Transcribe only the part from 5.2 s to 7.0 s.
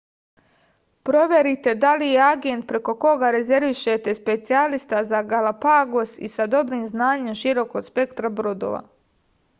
galapagos i sa dobrim